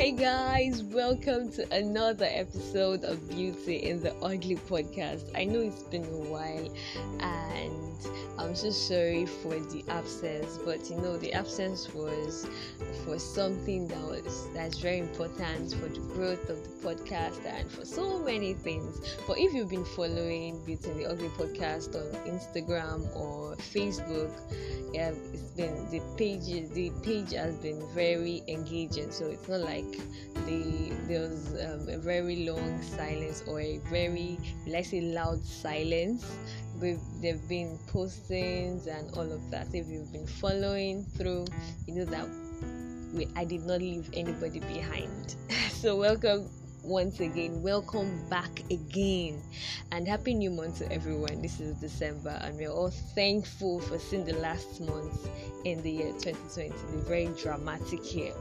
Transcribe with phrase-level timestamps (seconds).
[0.00, 5.30] Hey guys, welcome to another episode of Beauty in the Ugly podcast.
[5.36, 6.74] I know it's been a while
[7.20, 7.90] and
[8.38, 12.48] I'm so sorry for the absence, but you know the absence was
[13.04, 17.84] for something that was that's very important for the growth of the podcast and for
[17.84, 19.18] so many things.
[19.26, 24.32] But if you've been following Beauty in the Ugly podcast on Instagram or Facebook,
[24.94, 29.10] yeah, it's been the page the page has been very engaging.
[29.10, 29.89] So it's not like
[30.46, 36.24] the there was um, a very long silence or a very let's say loud silence
[36.80, 39.68] we've they've been postings and all of that.
[39.74, 41.46] If you've been following through,
[41.86, 42.26] you know that
[43.12, 45.36] we I did not leave anybody behind.
[45.70, 46.48] so welcome
[46.82, 47.62] once again.
[47.62, 49.42] Welcome back again,
[49.92, 51.42] and happy new month to everyone.
[51.42, 55.28] This is December, and we're all thankful for seeing the last month
[55.64, 58.32] in the year 2020, the very dramatic year.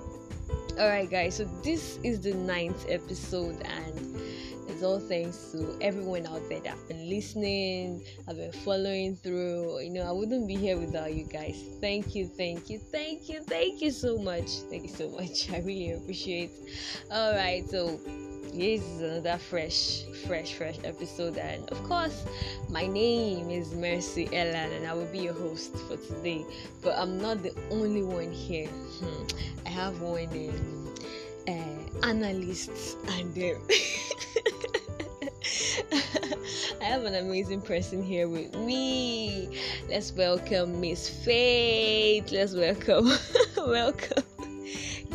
[0.79, 1.35] All right, guys.
[1.35, 4.17] So this is the ninth episode, and
[4.69, 9.81] it's all thanks to everyone out there that have been listening, have been following through.
[9.81, 11.61] You know, I wouldn't be here without you guys.
[11.81, 14.49] Thank you, thank you, thank you, thank you so much.
[14.69, 15.51] Thank you so much.
[15.51, 16.51] I really appreciate.
[17.11, 17.99] All right, so
[18.53, 22.25] is another fresh, fresh, fresh episode, and of course,
[22.69, 26.45] my name is Mercy Ellan, and I will be your host for today.
[26.81, 28.67] But I'm not the only one here.
[28.67, 29.25] Hmm.
[29.65, 30.93] I have one
[31.47, 33.37] uh, analyst and.
[33.37, 33.61] Um,
[36.81, 39.59] I have an amazing person here with me.
[39.89, 42.31] Let's welcome Miss Faith.
[42.31, 43.11] Let's welcome,
[43.57, 44.23] welcome.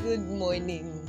[0.03, 1.04] Good morning.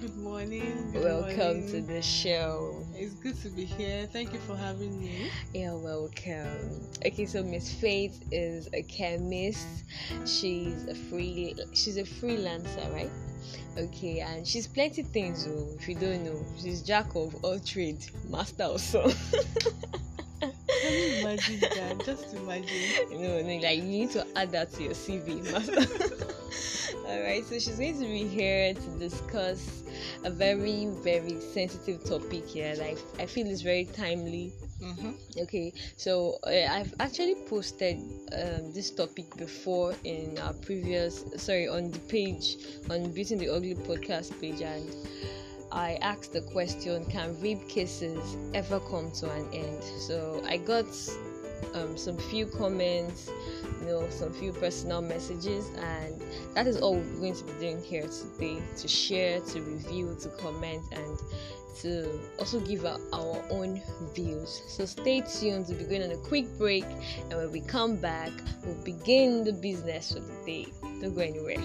[0.00, 0.90] Good morning.
[0.92, 1.70] Good welcome morning.
[1.70, 2.84] to the show.
[2.94, 4.06] It's good to be here.
[4.12, 5.30] Thank you for having me.
[5.54, 6.80] You're welcome.
[7.04, 9.66] Okay, so Miss Faith is a chemist.
[10.26, 11.54] She's a free.
[11.72, 13.10] She's a freelancer, right?
[13.78, 15.48] Okay, and she's plenty things.
[15.48, 19.12] Oh, if you don't know, she's jack of all trade, master some.
[20.40, 20.52] Can
[20.92, 22.02] you imagine that?
[22.04, 23.10] Just imagine.
[23.12, 26.26] no, no, like you need to add that to your CV, master.
[27.06, 29.84] All right, so she's going to be here to discuss
[30.24, 32.74] a very, very sensitive topic here.
[32.78, 34.52] Like I feel it's very timely.
[34.82, 35.40] Mm-hmm.
[35.40, 37.96] Okay, so uh, I've actually posted
[38.32, 42.56] um, this topic before in our previous, sorry, on the page
[42.90, 44.94] on Beauty in the Ugly podcast page, and
[45.72, 49.82] I asked the question: Can rape cases ever come to an end?
[49.82, 50.86] So I got
[51.74, 53.30] um, some few comments,
[53.80, 56.22] you know, some few personal messages, and
[56.54, 60.28] that is all we're going to be doing here today: to share, to review, to
[60.30, 61.18] comment, and
[61.82, 63.82] to also give out our own
[64.14, 64.62] views.
[64.66, 65.66] So stay tuned.
[65.68, 68.32] We'll be going on a quick break, and when we come back,
[68.64, 70.66] we'll begin the business for the day.
[71.00, 71.62] Don't go anywhere.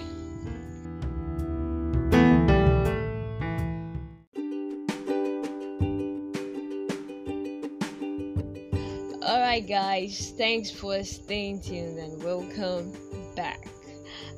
[9.52, 12.90] Alright, guys, thanks for staying tuned and welcome
[13.36, 13.68] back.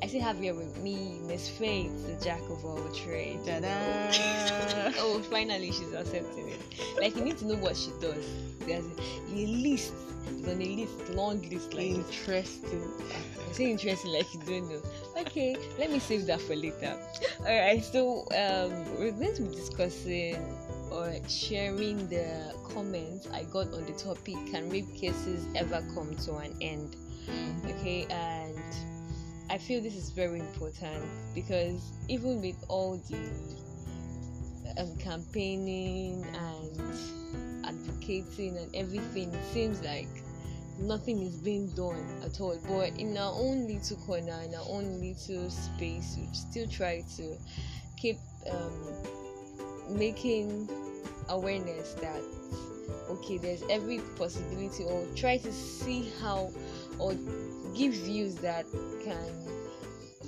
[0.03, 3.47] I still have here with me Miss Faith, the jack of all trades.
[4.99, 6.59] Oh, finally she's accepting it.
[7.01, 8.27] Like you need to know what she does.
[8.67, 8.85] There's
[9.31, 9.95] a list.
[10.37, 11.91] It's on a list, long list like.
[11.91, 12.83] Interesting.
[13.49, 14.83] I say interesting like you don't know.
[15.17, 16.99] Okay, let me save that for later.
[17.39, 20.54] Alright, so um we're going to be discussing
[20.95, 26.37] or sharing the comments I got on the topic can rape cases ever come to
[26.37, 26.97] an end?
[27.67, 28.57] Okay, and
[29.51, 31.05] I feel this is very important
[31.35, 33.19] because even with all the
[34.79, 40.09] um, campaigning and advocating and everything, it seems like
[40.79, 42.59] nothing is being done at all.
[42.69, 47.37] But in our own little corner, in our own little space, we still try to
[47.97, 48.19] keep
[48.51, 49.24] um,
[49.91, 50.69] making
[51.29, 52.23] awareness that
[53.09, 56.51] okay, there's every possibility, or try to see how
[56.99, 57.15] or
[57.75, 58.67] give views that
[59.05, 59.33] can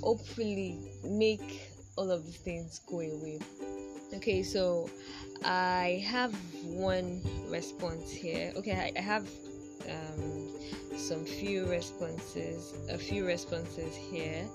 [0.03, 3.39] hopefully make all of these things go away.
[4.13, 4.89] Okay, so
[5.43, 6.33] I have
[6.63, 8.53] one response here.
[8.55, 9.27] Okay, I, I have
[9.89, 10.49] um,
[10.95, 14.45] some few responses, a few responses here.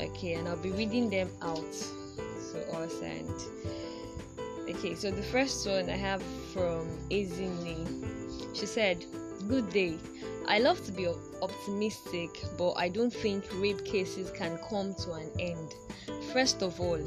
[0.00, 1.72] Okay, and I'll be reading them out
[2.52, 3.00] to us.
[3.02, 3.30] And
[4.76, 7.80] okay, so the first one I have from Azini.
[8.54, 9.04] She said,
[9.48, 9.98] "Good day.
[10.46, 11.08] I love to be
[11.40, 15.74] optimistic, but I don't think rape cases can come to an end.
[16.32, 17.00] First of all,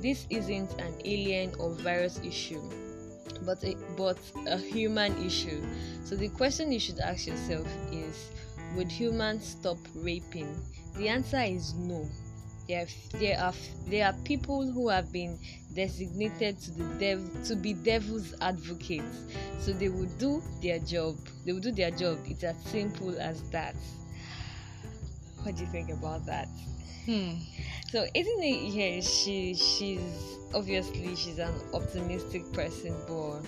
[0.00, 2.62] this isn't an alien or virus issue,
[3.44, 5.60] but a, but a human issue.
[6.04, 8.30] So the question you should ask yourself is,
[8.76, 10.54] would humans stop raping?
[10.96, 12.08] The answer is no.
[12.68, 13.54] There are, there are
[13.86, 15.38] there are people who have been
[15.74, 19.24] designated to the dev to be devil's advocates.
[19.60, 21.16] So they will do their job.
[21.44, 22.18] They will do their job.
[22.26, 23.74] It's as simple as that.
[25.42, 26.48] What do you think about that?
[27.06, 27.36] Hmm.
[27.90, 33.40] so isn't it yeah she she's obviously she's an optimistic person but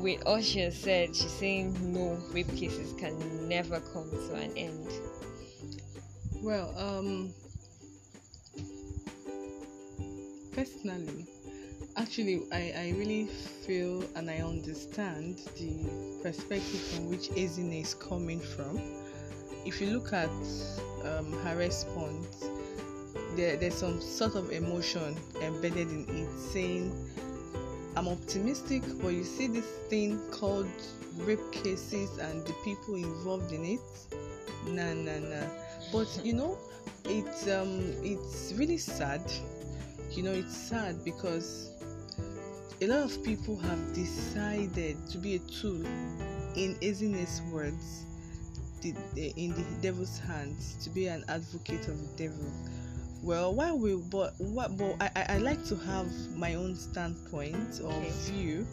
[0.00, 4.56] with all she has said she's saying no rape cases can never come to an
[4.56, 4.86] end.
[6.42, 7.34] Well, um,
[10.56, 11.26] personally,
[11.98, 13.26] actually, I, I really
[13.66, 18.80] feel and I understand the perspective from which Ezine is coming from.
[19.66, 20.30] If you look at
[21.04, 22.48] um, her response,
[23.36, 26.90] there, there's some sort of emotion embedded in it, saying,
[27.94, 30.70] I'm optimistic, but you see this thing called
[31.18, 33.80] rape cases and the people involved in it.
[34.68, 35.46] Nah, nah, nah
[35.92, 36.58] but you know
[37.04, 39.22] it's um it's really sad
[40.16, 41.70] you know it's sad because
[42.80, 45.84] a lot of people have decided to be a tool
[46.56, 48.06] in Ezine's words
[48.80, 52.52] the, the, in the devil's hands to be an advocate of the devil
[53.22, 57.80] well why we but what but I, I, I like to have my own standpoint
[57.84, 58.10] or Okay.
[58.24, 58.66] view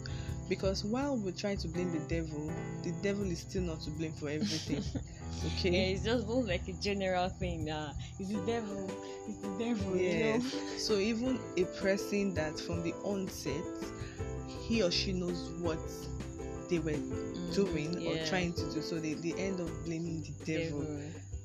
[0.48, 2.50] because while we're trying to blame the devil
[2.82, 4.82] the devil is still not to blame for everything
[5.44, 5.70] okay.
[5.70, 8.90] Yeah it's just more like a general thing uh it's the devil.
[9.26, 10.42] It's the devil you know.
[10.76, 13.64] So even a person that from the onset
[14.46, 15.80] he or she knows what
[16.68, 16.98] they were
[17.52, 20.86] doing or Mm, trying to do, so they, they end up blaming the devil.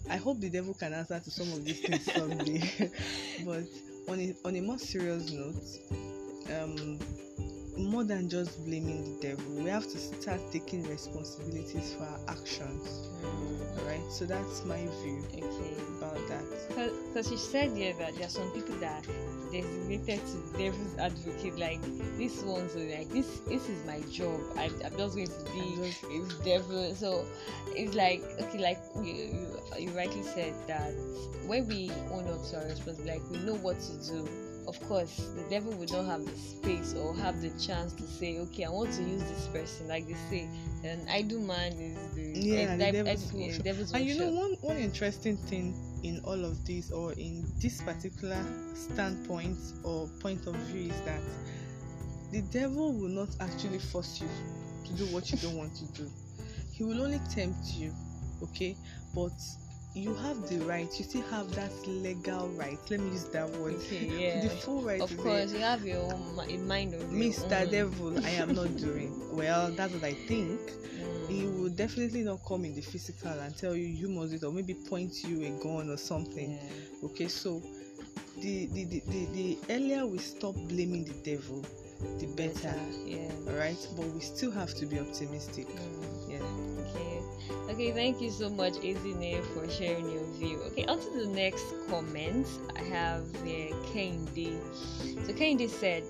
[0.09, 2.91] I hope the devil can answer to some of these things someday.
[3.39, 3.65] but
[4.07, 5.63] on a on a more serious note,
[6.49, 6.99] um,
[7.77, 13.10] more than just blaming the devil, we have to start taking responsibilities for our actions.
[13.24, 15.75] Mm, Alright, so that's my view okay.
[15.98, 16.44] about that.
[17.07, 19.06] because she said here that there are some people that
[19.51, 21.81] designated to devil's advocate like
[22.18, 24.39] this one's like this this is my job.
[24.57, 26.94] I, i'm just going to be a devil.
[26.95, 27.25] So
[27.75, 30.92] it's like okay like you, you, you rightly said that
[31.45, 34.27] when we own up to our responsibility like we know what to do
[34.69, 38.39] of course the devil would not have the space or have the chance to say
[38.39, 40.50] okay i want to use this person like they say
[40.83, 44.56] an idle man is the Yeah, a the devil's ed- devil's And you know one
[44.62, 50.56] one interesting thing in all of this or in this particular standpoint or point of
[50.68, 51.24] view is that
[52.31, 54.30] the devil will not actually force you
[54.86, 56.12] to do what you don't want to do.
[56.71, 57.95] He will only tempt you,
[58.42, 58.80] okay?
[59.13, 59.39] But
[59.95, 62.77] you have the right, you still have that legal right.
[62.89, 63.75] Let me use that word.
[63.75, 64.06] Okay,
[64.36, 64.41] yeah.
[64.44, 67.69] the full right Of course, you have your own mind of Mr.
[67.69, 69.15] Devil, I am not doing.
[69.39, 70.59] Well, that's what I think
[71.00, 71.30] Mm.
[71.30, 74.44] he will definitely not come in the physical and tell you you must do it
[74.44, 77.06] or maybe point you a gun or something Yeah.
[77.06, 77.62] okay so
[78.42, 81.63] the the, the, the the earlier we stop blaming the devil
[82.19, 82.75] the better
[83.06, 83.31] Yeah.
[83.47, 85.98] all right but we still have to be optimistic Mm.
[87.79, 87.93] Okay.
[87.93, 90.59] Thank you so much, Ezine, for sharing your view.
[90.67, 92.45] Okay, on to the next comment.
[92.75, 93.23] I have
[93.93, 94.59] Kendi.
[95.25, 96.03] So Kendi said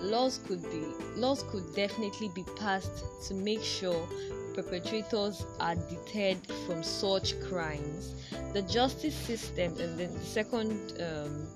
[0.00, 0.82] laws could be
[1.14, 4.08] laws could definitely be passed to make sure
[4.56, 8.12] perpetrators are deterred from such crimes.
[8.52, 11.46] The justice system and then the second um,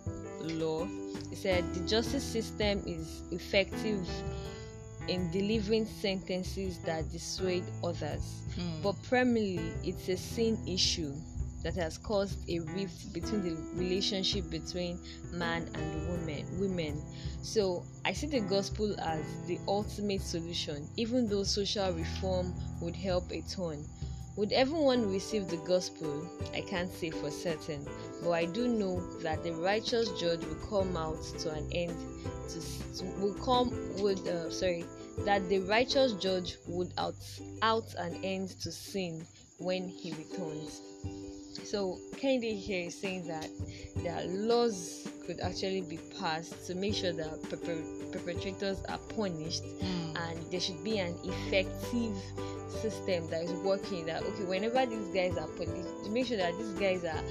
[0.60, 0.86] law
[1.34, 4.08] said the justice system is effective
[5.08, 8.42] in delivering sentences that dissuade others.
[8.54, 8.82] Hmm.
[8.82, 11.14] But primarily, it's a sin issue
[11.62, 14.98] that has caused a rift between the relationship between
[15.32, 16.46] man and woman.
[16.58, 17.02] Women.
[17.42, 23.30] So I see the gospel as the ultimate solution, even though social reform would help
[23.30, 23.84] a ton.
[24.36, 26.26] Would everyone receive the gospel?
[26.54, 27.86] I can't say for certain,
[28.22, 31.96] but I do know that the righteous judge will come out to an end.
[33.18, 34.84] Will come would uh, sorry
[35.24, 37.14] that the righteous judge would out
[37.62, 39.26] out an end to sin
[39.58, 40.80] when he returns.
[41.64, 43.48] So Kennedy here is saying that
[44.04, 50.50] that laws could actually be passed to make sure that perpe- perpetrators are punished and
[50.50, 52.16] there should be an effective
[52.82, 56.56] system that is working that okay whenever these guys are punished to make sure that
[56.56, 57.22] these guys are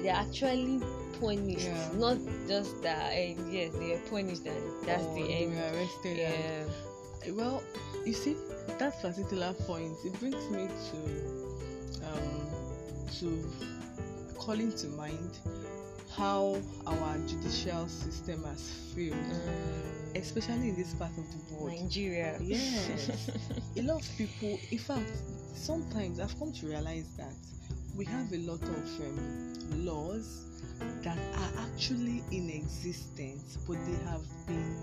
[0.00, 0.80] they're actually
[1.22, 1.88] punished Yeah.
[2.04, 5.54] not just that eh, yes they are punished and that's Or the they end.
[5.56, 6.70] were arrested and-
[7.26, 7.32] yeah.
[7.38, 7.62] Well
[8.04, 8.34] you see
[8.80, 10.98] that particular point it brings me to
[12.10, 12.34] um
[13.18, 13.28] to
[14.38, 15.32] calling to mind
[16.16, 18.62] how our judicial system has
[18.94, 21.80] failed Mm, especially in this part of the world.
[21.80, 22.36] Nigeria.
[22.42, 23.30] Yes.
[23.76, 25.10] a lot of people in fact
[25.54, 27.32] sometimes i've come to realize that
[27.96, 30.26] we have a lot of um, laws
[31.02, 34.76] that are actually in existence, but they have been,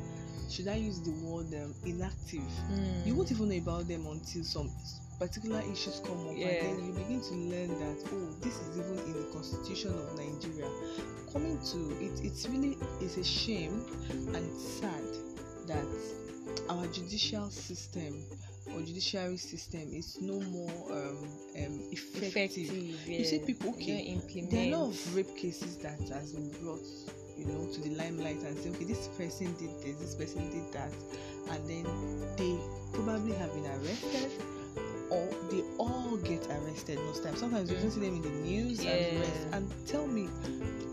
[0.49, 2.41] should I use the word um, inactive?
[2.71, 3.05] Mm.
[3.05, 4.69] You won't even know about them until some
[5.19, 6.47] particular issues come up, Yeah.
[6.47, 10.17] and then you begin to learn that oh, this is even in the constitution of
[10.17, 10.69] Nigeria.
[11.31, 15.03] Coming to it, it's really it's a shame and sad
[15.67, 15.85] that
[16.69, 18.23] our judicial system
[18.73, 21.17] or judiciary system is no more um,
[21.57, 22.23] um, effective.
[22.23, 22.73] effective.
[23.07, 24.19] You see people, okay.
[24.49, 26.85] There are a lot of rape cases that has been brought,
[27.37, 30.71] you know, to the limelight and say, okay, this person did this, this person did
[30.73, 30.91] that,
[31.51, 31.85] and then
[32.37, 32.57] they
[32.93, 34.31] probably have been arrested,
[35.09, 37.39] or they all get arrested most times.
[37.39, 39.47] Sometimes you even see them in the news and the rest.
[39.53, 40.29] And tell me,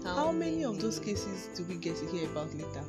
[0.04, 2.84] how, many of those cases do we get to hear about later?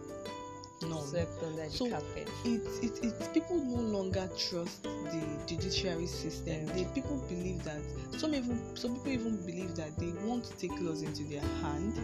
[0.82, 2.30] None swept under So, the carpet?
[2.46, 6.66] it's it, it's people no longer trust the judiciary system.
[6.68, 7.82] They people believe that
[8.18, 12.00] some even some people even believe that they want to take laws into their hand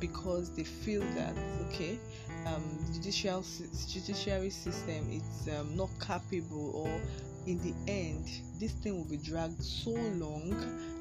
[0.00, 1.34] because they feel that
[1.66, 1.98] okay,
[2.46, 3.44] um, judicial
[3.88, 7.00] judiciary system it's um, not capable or
[7.46, 8.26] in the end
[8.58, 10.52] this thing will be dragged so long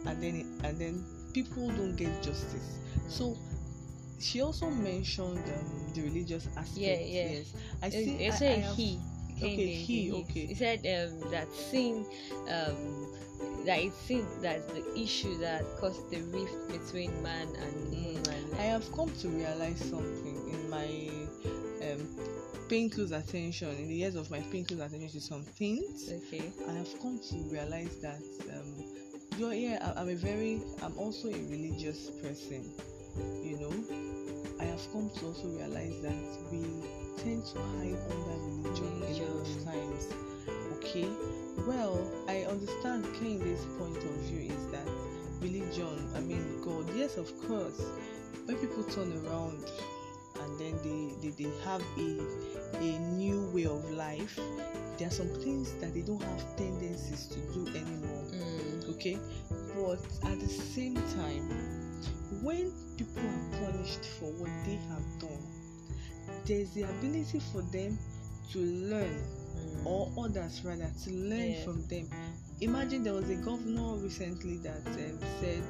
[0.06, 2.80] and then it, and then people don't get justice.
[3.08, 3.38] So
[4.24, 6.78] she also mentioned um, the religious aspect.
[6.78, 7.30] Yeah, yeah.
[7.32, 8.12] Yes, I see.
[8.26, 9.00] it I- said I have- he.
[9.42, 10.46] Okay, he, okay.
[10.46, 12.06] He said um, that sin,
[12.48, 13.08] um,
[13.66, 18.14] that it seems that the issue that caused the rift between man and Mm.
[18.24, 18.54] woman.
[18.60, 21.28] I have come to realize something in my
[21.82, 22.08] um,
[22.70, 26.10] paying close attention in the years of my paying close attention to some things.
[26.10, 26.54] Okay.
[26.70, 28.22] I have come to realize that
[28.54, 28.86] um,
[29.38, 32.72] you're yeah, I'm a very I'm also a religious person.
[33.44, 33.74] You know,
[34.64, 36.16] I have come to also realize that
[36.50, 36.64] we
[37.22, 40.08] tend to hide under religion a lot of times.
[40.78, 41.10] Okay,
[41.68, 44.88] well, I understand Kennedy's point of view is that
[45.42, 47.82] religion, I mean God, yes, of course.
[48.46, 49.70] When people turn around
[50.40, 52.22] and then they, they, they have a
[52.78, 54.40] a new way of life,
[54.98, 58.24] there are some things that they don't have tendencies to do anymore.
[58.32, 58.90] Mm.
[58.96, 59.18] Okay,
[59.76, 60.00] but
[60.32, 61.50] at the same time,
[62.42, 65.48] when people are punished for what they have done,
[66.46, 67.98] there's the ability for them
[68.52, 69.22] to learn
[69.54, 69.86] Mm.
[69.86, 71.64] or others rather to learn Yeah.
[71.64, 72.10] from them.
[72.62, 75.64] Imagine there was a governor recently that um, said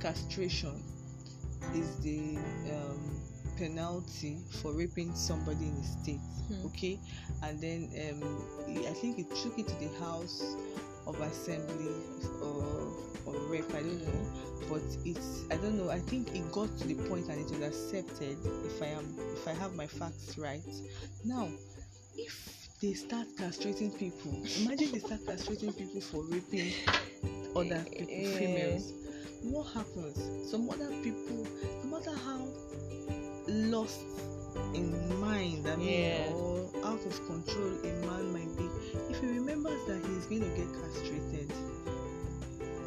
[0.00, 0.82] castration
[1.74, 2.38] is the
[2.72, 3.20] um,
[3.58, 6.20] penalty for raping somebody in the state.
[6.48, 6.66] Hmm.
[6.66, 6.98] Okay,
[7.42, 8.46] and then um,
[8.86, 10.56] I think he took it to the House
[11.06, 11.94] of Assembly
[12.42, 12.92] or
[13.26, 13.68] or rep.
[13.74, 14.26] I don't know,
[14.68, 15.90] but it's I don't know.
[15.90, 18.36] I think it got to the point and it was accepted.
[18.64, 20.62] If I am if I have my facts right,
[21.24, 21.48] now
[22.16, 24.32] if they start castrating people.
[24.64, 26.72] Imagine they start castrating people for raping
[27.56, 28.38] other people, Yeah.
[28.38, 28.92] females.
[29.42, 30.50] What happens?
[30.50, 31.46] Some other people,
[31.84, 32.46] no matter how
[33.48, 34.00] lost
[34.74, 36.32] in mind, I mean, Yeah.
[36.34, 38.65] or out of control a man might be,
[39.10, 41.52] if he remembers that he's going to get castrated,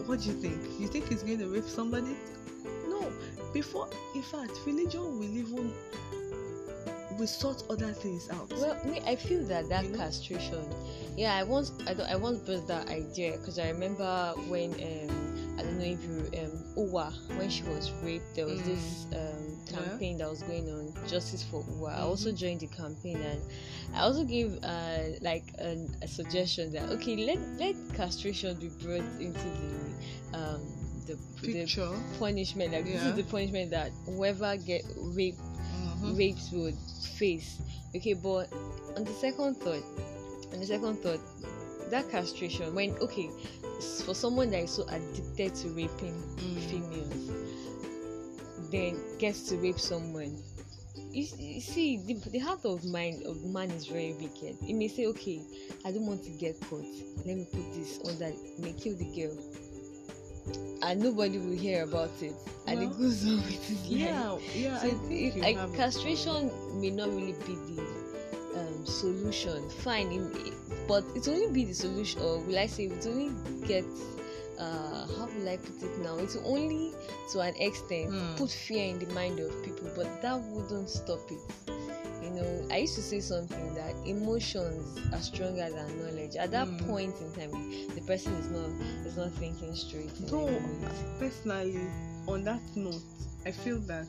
[0.05, 0.79] what do you think?
[0.79, 2.15] You think he's going to rape somebody?
[2.87, 3.11] No.
[3.53, 5.73] Before, in fact, religion will even
[7.17, 8.49] will sort other things out.
[8.53, 9.97] Well, me, I feel that that You know?
[9.97, 10.65] castration.
[11.17, 15.28] Yeah, I once I, don't, I once brought that idea because I remember when um
[15.59, 18.65] I don't know if you um Uwa when she was raped there was Mm.
[18.65, 19.75] this um Yeah.
[19.75, 21.89] campaign that was going on Justice for Uwa.
[21.91, 22.05] I Mhm.
[22.09, 23.41] also joined the campaign and
[23.93, 29.03] I also gave uh like an, a suggestion that okay let let castration be brought
[29.19, 30.61] into the um
[31.05, 31.65] the, the
[32.19, 36.17] punishment like this is the punishment that whoever get raped Mhm.
[36.17, 36.77] rapes would
[37.19, 37.59] face.
[37.95, 38.47] Okay, but
[38.95, 39.83] on the second thought,
[40.53, 41.19] on the second thought,
[41.91, 43.29] that castration when okay,
[44.05, 46.59] for someone that is so addicted to raping Mm.
[46.69, 47.31] females,
[48.71, 50.37] then gets to rape someone.
[51.11, 54.57] You, you see, the, the heart of mind of man is very wicked.
[54.63, 55.41] He may say, okay,
[55.85, 56.85] I don't want to get caught.
[57.25, 58.33] Let me put this on that.
[58.59, 59.35] May kill the girl,
[60.83, 62.33] and nobody will hear about it,
[62.67, 63.89] and it goes on with his life.
[63.89, 64.77] Yeah, yeah.
[64.79, 68.08] So I think it- like castration may not really be the
[68.79, 69.69] um, solution.
[69.69, 70.53] Fine, it,
[70.87, 73.31] but it only be the solution, or will I say it only
[73.67, 73.85] get
[74.57, 76.17] uh, how will I put it now?
[76.17, 76.93] It's only
[77.31, 78.35] to an extent Hmm.
[78.35, 81.39] put fear in the mind of people, but that wouldn't stop it.
[82.21, 86.35] You know, I used to say something that emotions are stronger than knowledge.
[86.35, 86.87] At that Hmm.
[86.87, 87.51] point in time,
[87.95, 88.69] the person is not
[89.05, 90.11] is not thinking straight.
[90.19, 90.61] in Though
[91.19, 91.79] personally,
[92.27, 93.01] on that note,
[93.45, 94.07] I feel that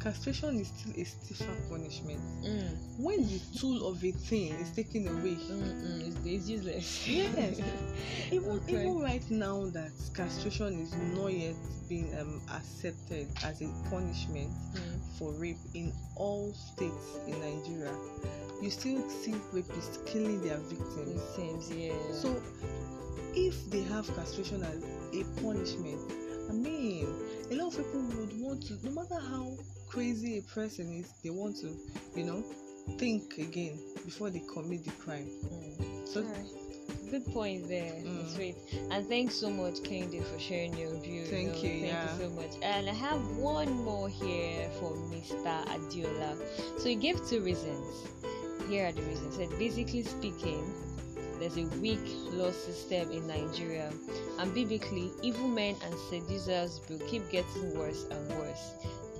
[0.00, 2.20] castration is still a stiffer punishment.
[2.42, 2.76] Mm.
[2.98, 7.08] When the tool of a thing is taken away, Mm-mm, it's, it's useless.
[7.08, 7.60] Yes.
[8.30, 8.72] even Okay.
[8.72, 11.54] even right now that castration is not yet
[11.88, 15.00] being um, accepted as a punishment Mm.
[15.18, 17.92] for rape in all states in Nigeria,
[18.60, 21.20] you still see rapists killing their victims.
[21.34, 21.92] Seems, yeah.
[22.12, 22.42] So,
[23.34, 26.00] if they have castration as a punishment,
[26.48, 26.77] I mean, a lot of
[27.78, 29.56] people would want to, no matter how
[29.88, 31.76] crazy a person is, they want to,
[32.16, 32.42] you know,
[32.98, 35.28] think again before they commit the crime.
[35.44, 36.08] Mm.
[36.08, 36.24] So.
[37.10, 37.92] Good point there.
[37.92, 38.36] Mm.
[38.36, 38.56] Great.
[38.90, 41.24] And thanks so much, Kendi, for sharing your view.
[41.24, 42.12] Thank you, Thank yeah.
[42.18, 42.52] you so much.
[42.62, 45.64] And I have one more here for Mr.
[45.66, 46.36] Adiola.
[46.78, 47.86] So he gave two reasons.
[48.68, 49.36] Here are the reasons.
[49.36, 50.74] He said, basically speaking,
[51.38, 52.00] there's a weak
[52.32, 53.90] law system in Nigeria,
[54.38, 58.74] and biblically, evil men and seducers will keep getting worse and worse.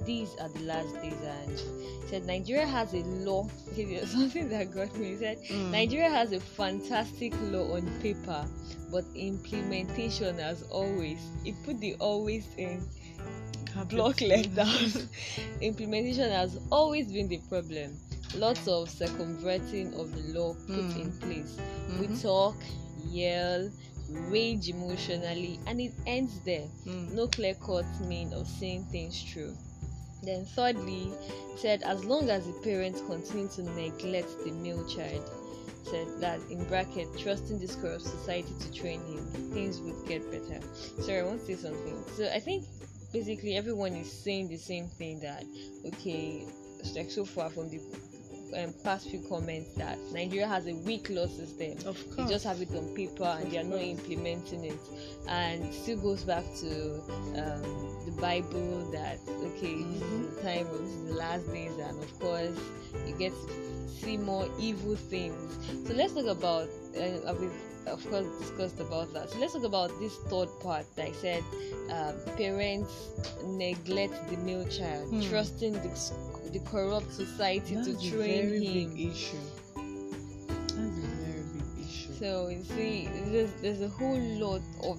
[0.05, 3.49] These are the last days, and he said Nigeria has a law.
[4.07, 5.09] Something that got me.
[5.11, 8.45] He said mm, Nigeria has a fantastic law on paper,
[8.91, 12.81] but implementation, as always, it put the always in
[13.89, 15.07] block letters.
[15.61, 17.97] implementation has always been the problem.
[18.35, 21.01] Lots of circumventing of the law put Mm.
[21.01, 21.57] in place.
[21.89, 22.01] Mhm.
[22.01, 22.57] We talk,
[23.11, 23.71] yell,
[24.11, 26.69] rage emotionally, and it ends there.
[26.87, 27.13] Mm.
[27.13, 29.57] No clear cut mean of saying things true.
[30.23, 31.13] Then, thirdly,
[31.57, 35.25] said as long as the parents continue to neglect the male child,
[35.85, 40.61] said that in bracket, trusting this corrupt society to train him, things would get better.
[41.03, 41.97] Sorry, I want to say something.
[42.17, 42.65] So, I think
[43.13, 45.45] basically everyone is saying the same thing that
[45.87, 46.47] okay,
[46.95, 47.81] like so far from the
[48.57, 52.05] um, past few comments that Nigeria has a weak law system Of course.
[52.11, 52.31] they course.
[52.31, 54.79] just have it on paper and they are not implementing it
[55.29, 56.95] and still goes back to
[57.37, 57.63] um,
[58.07, 62.59] the bible that okay this is the time of the last days and of course
[63.07, 67.53] you get to see more evil things so let's talk about uh, we've
[67.87, 71.43] of course discussed about that so let's talk about this third part that i said
[71.91, 73.09] um, parents
[73.45, 75.21] neglect the male child Hmm.
[75.31, 75.91] trusting the,
[76.53, 79.37] the corrupt society That's to a train very him big issue.
[79.75, 82.13] That's a very big issue.
[82.19, 84.99] So you see, there's, there's a whole lot of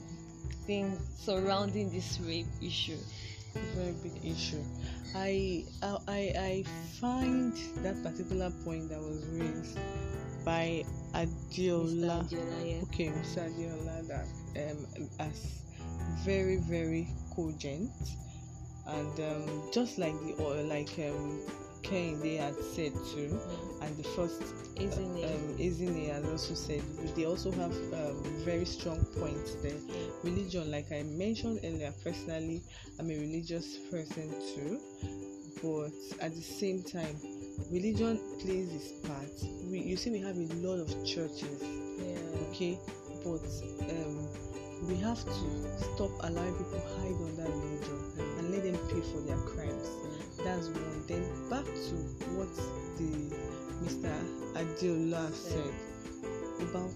[0.65, 2.97] things surrounding this rape issue.
[3.75, 4.63] very big issue.
[5.15, 6.63] I I I
[7.01, 9.77] find that particular point that was raised
[10.45, 12.27] by Adiola.
[12.31, 12.81] Yeah.
[12.83, 13.41] Okay, Mr.
[13.41, 14.87] Adiola, that um
[15.19, 15.63] as
[16.25, 17.91] very very cogent
[18.87, 21.41] and um just like the or like um
[21.81, 23.87] Kane they had said too, Mm.
[23.87, 24.41] and the first
[24.75, 24.93] it?
[25.23, 26.81] um, Izine has also said
[27.15, 29.79] they also have um, very strong points there.
[30.23, 32.61] Religion, like I mentioned earlier, personally,
[32.99, 34.79] I'm a religious person too,
[35.61, 37.19] but at the same time,
[37.71, 39.31] religion plays its part.
[39.69, 41.61] We, you see, we have a lot of churches,
[41.97, 42.49] yeah.
[42.49, 42.79] okay,
[43.23, 43.45] but
[43.89, 44.27] um,
[44.87, 47.99] we have to stop allowing people hide under religion
[48.37, 49.87] and let them pay for their crimes.
[50.43, 51.03] That's one.
[51.07, 51.95] Then back to
[52.35, 52.53] what
[52.97, 53.49] the
[53.83, 54.11] Mr.
[54.55, 55.73] Adiola said
[56.61, 56.95] about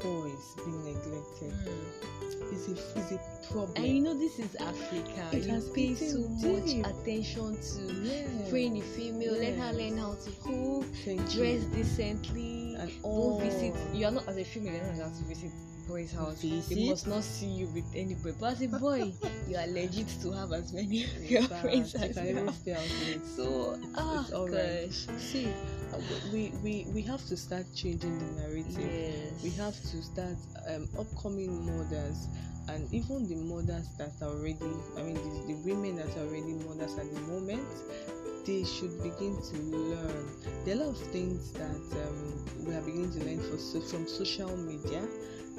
[0.00, 1.52] boys being neglected.
[1.52, 2.52] Mm.
[2.52, 3.72] It's a, it's a problem.
[3.76, 5.28] And you know, this is Africa.
[5.32, 6.86] It you has pay so much deep.
[6.86, 8.48] attention to yeah.
[8.50, 11.70] train the female, let her learn how to cook, Thank dress you.
[11.74, 12.74] decently.
[12.74, 13.40] and Don't all.
[13.40, 13.74] visit.
[13.92, 14.74] You are not as a female.
[14.74, 15.52] You're not allowed to visit
[15.90, 16.40] boy's house.
[16.42, 16.74] Visit?
[16.74, 18.34] They must not see you with anybody.
[18.38, 19.12] But as a boy,
[19.48, 22.54] you are legit to have as many girlfriends you as can you have.
[22.54, 23.26] stay out late.
[23.26, 24.86] So, ah, it's alright.
[24.86, 25.06] gosh.
[25.18, 25.48] See,
[25.92, 25.98] uh,
[26.32, 28.78] we, we we have to start changing the narrative.
[28.78, 29.42] Yes.
[29.42, 30.36] We have to start
[30.68, 32.28] um, upcoming mothers
[32.68, 36.54] and even the mothers that are already, I mean, the, the women that are already
[36.54, 37.66] mothers at the moment,
[38.46, 40.26] they should begin to learn.
[40.64, 43.80] There are a lot of things that um, we are beginning to learn for, so,
[43.80, 45.02] from social media.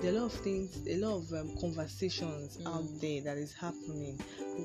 [0.02, 2.68] There are a lot of things, a lot of um, conversations Mm.
[2.68, 4.18] out there that is happening.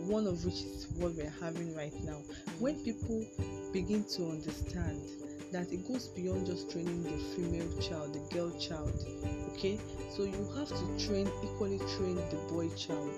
[0.09, 2.23] One of which is what we're having right now.
[2.59, 3.23] When people
[3.71, 5.03] begin to understand
[5.53, 8.95] that it goes beyond just training the female child, the girl child,
[9.53, 9.79] okay?
[10.17, 13.13] So you have to train equally train the boy child.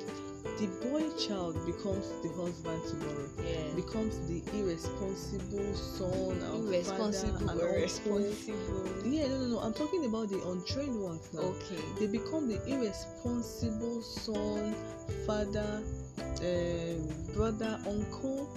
[0.58, 3.74] The boy child becomes the husband tomorrow yeah.
[3.76, 7.82] becomes the irresponsible son and irresponsible father and or uncle.
[7.82, 8.86] responsible.
[9.06, 9.58] Yeah, no, no, no.
[9.60, 11.40] I'm talking about the untrained ones now.
[11.42, 11.78] Okay.
[12.00, 14.74] They become the irresponsible son,
[15.26, 15.82] father,
[16.42, 18.48] um, brother, uncle,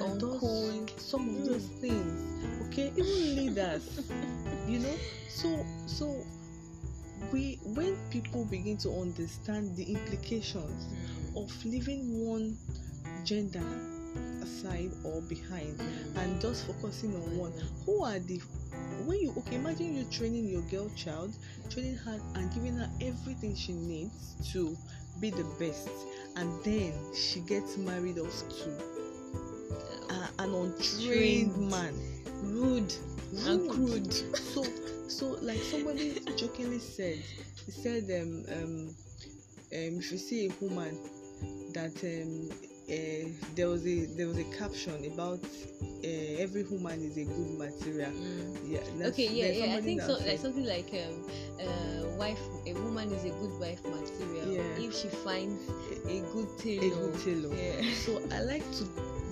[0.00, 0.88] and those- Uncle.
[0.98, 1.46] some of Mm.
[1.46, 2.22] those things.
[2.66, 4.00] Okay, even leaders.
[4.66, 4.96] you know,
[5.28, 6.24] so so
[7.32, 10.86] we when people begin to understand the implications
[11.36, 12.56] of leaving one
[13.24, 13.62] gender
[14.42, 15.80] aside or behind
[16.16, 17.52] and just focusing on one.
[17.86, 18.40] Who are the
[19.06, 21.34] when you okay imagine you training your girl child
[21.70, 24.76] training her and giving her everything she needs to
[25.20, 25.88] be the best
[26.36, 28.70] and then she gets married off to
[30.10, 31.70] uh, an untrained Trained.
[31.70, 31.94] man.
[32.42, 32.94] Rude.
[33.46, 34.12] And crude.
[34.36, 34.64] so
[35.08, 37.18] so like somebody jokingly said
[37.66, 38.88] he said um um
[39.72, 40.98] um if you see a woman
[41.74, 42.48] that um
[42.88, 45.42] uh, there was a there was a caption about
[46.04, 48.10] uh, every woman is a good material.
[48.10, 48.44] Mm.
[48.64, 51.24] yeah okay yeah yeah i think so like something like um
[51.60, 54.48] uh wife a woman is a good wife material.
[54.48, 54.86] Yeah.
[54.86, 55.60] if she finds
[56.08, 57.10] a good a tailor.
[57.10, 57.54] good tailor.
[57.54, 57.94] Yeah.
[57.94, 58.84] So i like to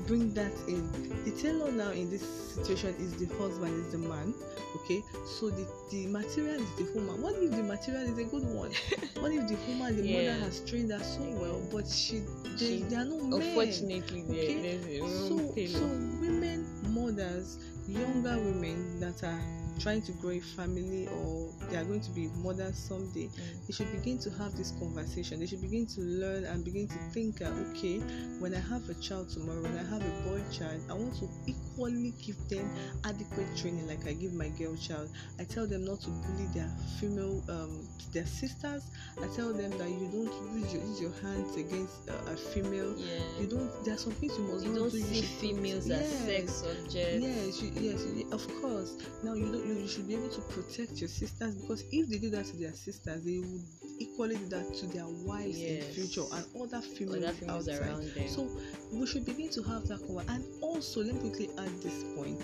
[0.07, 0.91] bring that in.
[1.25, 2.23] The tailor now in this
[2.55, 4.35] situation is the husband is the man
[4.77, 5.03] okay?
[5.25, 7.21] So the the material is the woman.
[7.23, 8.73] What if the material is a good one?
[9.21, 10.33] What if the woman the Yeah.
[10.35, 12.21] mother has trained her so well but she
[12.59, 15.87] they, She- they are not men unfortunately there, Okay, so so
[16.21, 19.41] women mothers younger women that are
[19.79, 23.67] trying to grow a family or they are going to be mothers someday Mm.
[23.67, 26.99] they should begin to have this conversation they should begin to learn and begin to
[27.13, 27.99] think uh, okay
[28.39, 31.29] when i have a child tomorrow when i have a boy child i want to
[31.47, 32.71] equally give them
[33.05, 36.69] adequate training like i give my girl child i tell them not to bully their
[37.01, 38.91] female um their sisters
[39.23, 42.95] i tell them that you don't use your, use your hands against uh, a female
[42.99, 45.15] yeah you don't there are some things you must you not don't do you see
[45.23, 48.97] should protect- females as sex objects Yes, you, yes, you, of course.
[49.23, 49.65] Now you don't.
[49.67, 52.57] You, you should be able to protect your sisters because if they do that to
[52.57, 53.63] their sisters, they would
[53.99, 55.85] equally do that to their wives Yes.
[55.89, 57.83] in future and other females, other females outside.
[57.89, 58.49] around them So
[58.93, 60.35] we should begin to have that conversation.
[60.35, 62.43] And also, let me quickly add this point.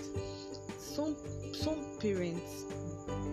[0.77, 1.15] Some
[1.53, 2.65] some parents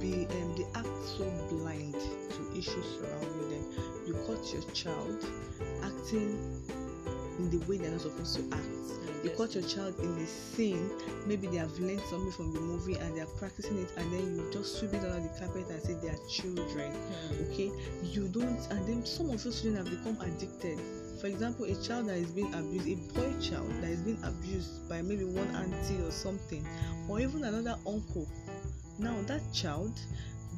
[0.01, 3.65] be um, they act so blind to issues surrounding them.
[4.07, 5.25] You caught your child
[5.83, 6.39] acting
[7.39, 8.67] in the way they're not supposed to act
[9.23, 10.91] you caught your child in a scene
[11.27, 14.37] maybe they have learned something from the movie and they are practicing it and then
[14.37, 17.51] you just sweep it under the carpet and say they are children Hmm.
[17.51, 17.71] okay
[18.03, 20.79] you don't and then some of those children have become addicted
[21.17, 24.89] for example a child that is being abused a boy child that is being abused
[24.89, 26.67] by maybe one auntie or something
[27.09, 28.27] or even another uncle.
[28.99, 29.99] Now that child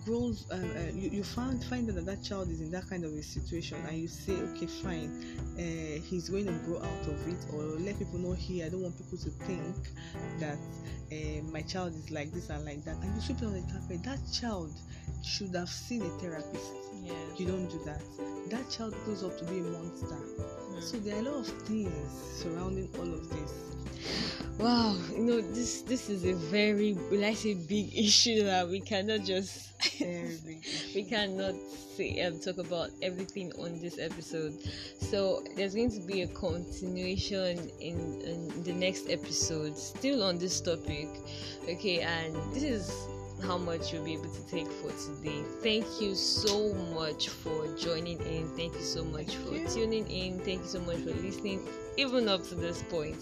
[0.05, 3.13] grows um, uh, you, you find out that that child is in that kind of
[3.13, 5.11] a situation and you say okay fine
[5.59, 8.83] uh, he's going to grow out of it or let people know here i don't
[8.83, 9.75] want people to think
[10.39, 10.57] that
[11.13, 12.97] uh, my child is like this and like that.
[12.97, 14.03] And you sweep it on the carpet.
[14.05, 14.73] That child
[15.23, 18.03] should have seen a therapist yeah you don't do that
[18.51, 20.17] that child grows up to be a monster
[20.79, 20.81] Hmm.
[20.81, 21.91] so there are a lot of things
[22.43, 23.53] surrounding all of this
[24.59, 28.81] Wow, you know this this is a very will I say big issue that we
[28.81, 31.55] cannot just we cannot
[31.97, 34.55] say um, talk about everything on this episode.
[35.01, 40.61] So there's going to be a continuation in, in the next episode, still on this
[40.61, 41.09] topic.
[41.69, 43.09] Okay, and this is
[43.43, 45.43] how much you'll be able to take for today.
[45.63, 48.49] Thank you so much for joining in.
[48.57, 50.39] Thank you so much for tuning in.
[50.41, 53.17] Thank you so much for listening, even up to this point.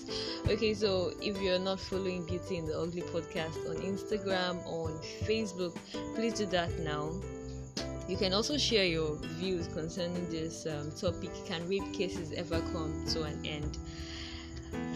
[0.49, 5.77] Okay, so if you're not following Beauty in the Ugly podcast on Instagram, on Facebook,
[6.15, 7.13] please do that now.
[8.09, 11.31] You can also share your views concerning this um, topic.
[11.45, 13.79] Can rape cases ever come to an end?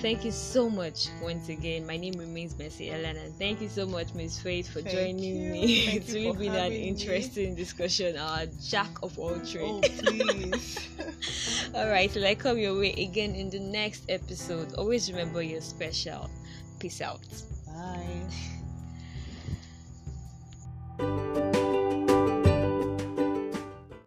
[0.01, 1.87] Thank you so much once again.
[1.87, 5.19] My name remains Mercy Ellan, and thank you so much, Miss Faith, for Thank joining
[5.37, 5.53] you.
[5.53, 5.85] me.
[5.85, 6.88] Thank it's really been an having me.
[6.88, 8.16] interesting discussion.
[8.16, 9.61] Our jack of all trades.
[9.62, 10.88] oh please
[11.75, 14.73] All right, till I come your way again in the next episode.
[14.75, 16.31] Always remember you're special.
[16.79, 17.21] Peace out.
[17.66, 18.25] bye